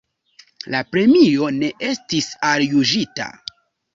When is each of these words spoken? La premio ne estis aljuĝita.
La 0.75 0.79
premio 0.93 1.51
ne 1.57 1.69
estis 1.89 2.31
aljuĝita. 2.53 3.31